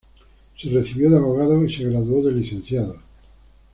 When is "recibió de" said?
0.67-1.17